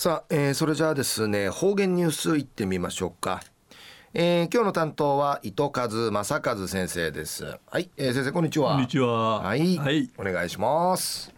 [0.00, 3.42] さあ、えー、それじゃあですね方言ニュースいってみましょうか、
[4.14, 7.58] えー、今日の担当は糸数正和先生です。
[7.66, 8.72] はい、えー、先生こんにちは。
[8.72, 9.40] こんにちは。
[9.40, 11.34] はい、はい、お願いします。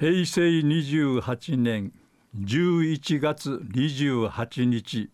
[0.00, 1.92] 平成28年
[2.34, 5.10] 11月28日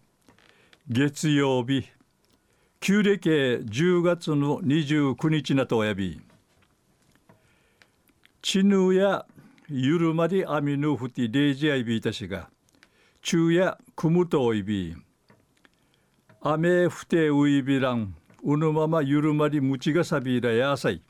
[0.88, 1.88] 月曜日
[2.78, 6.22] 旧暦10月の29日なとおやび
[8.40, 9.26] ちぬや
[9.68, 12.53] ゆるまりあみぬふてレイジアイビーたしが
[13.26, 14.94] 昼夜組むといび
[16.42, 21.00] 雨降てういびらんうぬままゆるまりむちがさびらやさい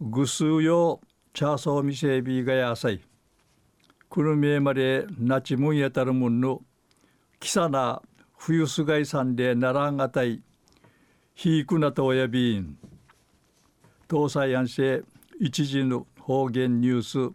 [0.00, 1.00] ぐすうよ
[1.34, 3.00] チャーソーみせびがやさい
[4.08, 6.62] くるめまでなちむんやたるもんの
[7.40, 8.00] きさな
[8.36, 10.40] 冬すがいさんでならんがたい
[11.34, 12.78] ひいくなとおやびん
[14.08, 15.02] 東西安市
[15.40, 17.34] 一時の方言ニュース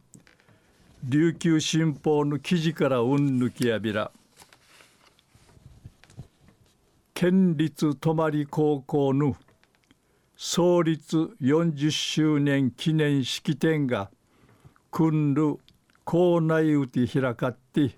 [1.06, 4.10] 琉球新報の記事からうんぬきやびら。
[7.14, 9.36] 県立泊高校の
[10.38, 14.12] 創立40周年記念式典が
[14.92, 15.58] 訓る
[16.06, 17.92] 校内うて開かって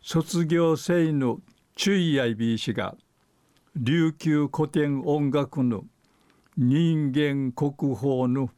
[0.00, 1.40] 卒業生の
[1.74, 2.94] 注意やいびいしが
[3.74, 5.84] 琉球古典音楽の
[6.56, 8.50] 人間国宝の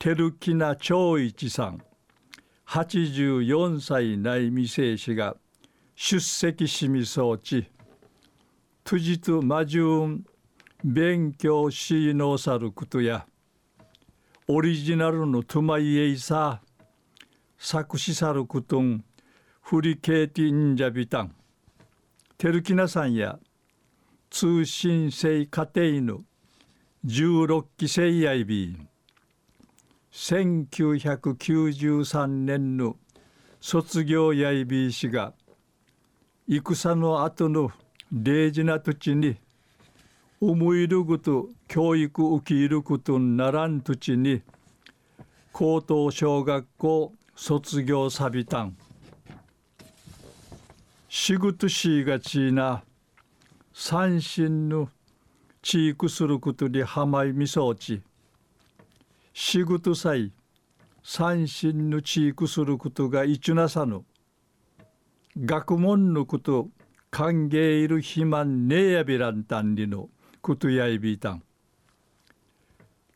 [0.00, 1.80] 照木名長一さん
[2.66, 5.36] 84歳内未成氏が
[5.94, 7.70] 出席しみそうち。
[8.82, 10.24] とじとまじゅん
[10.82, 13.26] 勉強しのさることや。
[14.46, 16.60] オリジナルのトゥマイエイサ
[17.56, 19.02] 作詞さることん
[19.62, 21.34] フリケーティンジャビタン
[22.36, 23.38] テルキナさんや
[24.28, 26.20] 通信制家庭の
[27.06, 28.88] 16期生やいびん
[30.14, 32.96] 1993年の
[33.60, 35.32] 卒業やいびいしが
[36.46, 37.72] 戦の後の
[38.12, 39.36] 礼儀な土地に
[40.40, 44.42] 思いること教育受け入ることならん土地に
[45.52, 48.76] 高等小学校卒業さびたん
[51.08, 52.84] 仕事しがちな
[53.72, 54.88] 三振の
[55.60, 58.00] 地域することにはまいみそうち。
[59.36, 60.30] 仕事さえ
[61.02, 64.04] 三振の地域することがいちなさぬ
[65.36, 66.68] 学問のこと
[67.10, 70.08] 歓迎いる肥満ねえやびらんたんりの
[70.40, 71.42] ことやいびいたん。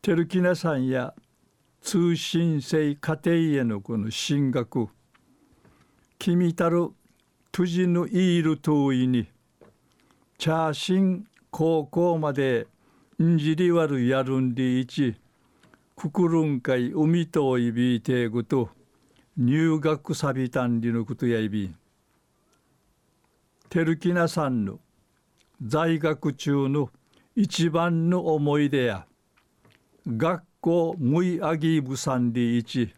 [0.01, 1.13] てるきなさんや
[1.81, 4.89] 通信制家庭へのこの進学。
[6.17, 6.89] 君たる
[7.49, 9.25] とじのいる遠いに
[10.37, 12.67] チャーシン高校まで
[13.23, 15.15] んじりわるやるんでいち。
[15.99, 18.69] くくるんかい海といびてぐと
[19.37, 21.75] 入学さびたんりのことやいび
[23.67, 24.79] てるきなさんの
[25.61, 26.89] 在学中の
[27.35, 29.07] 一番の思い出や
[30.07, 32.95] 学校むいあぎぶさんりいち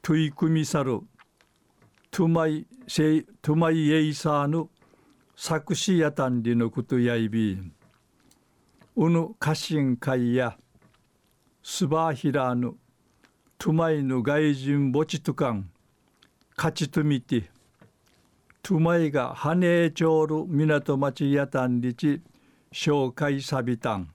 [0.00, 1.00] 取り組みさる
[2.10, 4.70] トゥマイセイトゥマイエイサーの
[5.36, 7.58] 作詞やたんりのことやいび
[8.96, 10.56] うぬ家臣会や
[11.68, 12.76] スバーヒラーヌ
[13.58, 15.68] トゥマイヌ外人墓地とかん
[16.56, 17.50] 勝ちとみて
[18.62, 22.22] トゥマイが羽根町る港町やたんりち
[22.72, 24.08] 紹介さびたん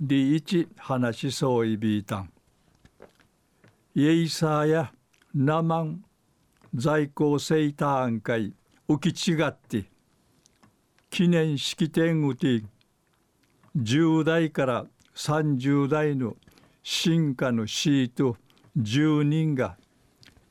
[0.00, 2.30] りいち話しそういびいたん
[3.94, 4.92] イエイサーや
[5.34, 6.02] ナマン
[6.74, 8.54] 在校生ターン会
[8.88, 9.84] 浮き違って
[11.10, 12.62] 記念式典うて
[13.76, 14.86] 10代から
[15.18, 16.36] 30代の
[16.84, 18.36] 進化のシート
[18.78, 19.76] 10人が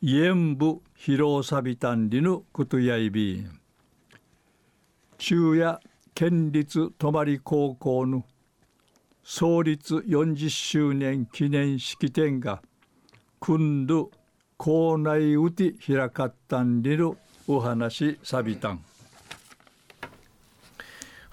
[0.04, 3.48] 演武披露さびたんりのことやいび
[5.18, 5.80] 中夜
[6.14, 8.26] 県立泊高校の
[9.24, 12.62] 創立40周年記念式典が
[13.40, 14.12] 今度
[14.58, 17.16] 校内うて開かったんりの
[17.48, 18.87] お話さびたん。